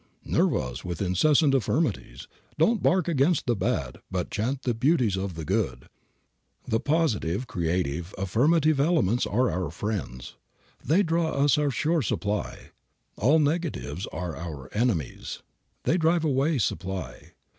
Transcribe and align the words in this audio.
"Nerve 0.25 0.55
us 0.55 0.83
with 0.83 0.99
incessant 0.99 1.53
affirmatives. 1.53 2.27
Don't 2.57 2.81
bark 2.81 3.07
against 3.07 3.45
the 3.45 3.55
bad, 3.55 3.99
but 4.09 4.31
chant 4.31 4.63
the 4.63 4.73
beauties 4.73 5.15
of 5.15 5.35
the 5.35 5.45
good." 5.45 5.89
The 6.67 6.79
positive, 6.79 7.45
creative, 7.45 8.15
affirmative 8.17 8.79
elements 8.79 9.27
are 9.27 9.51
our 9.51 9.69
friends. 9.69 10.37
They 10.83 11.03
draw 11.03 11.27
us 11.29 11.55
our 11.59 11.69
sure 11.69 12.01
supply. 12.01 12.71
All 13.15 13.37
negatives 13.37 14.07
are 14.07 14.35
our 14.35 14.73
enemies. 14.75 15.43
They 15.83 15.99
drive 15.99 16.25
away 16.25 16.57
supply. 16.57 17.33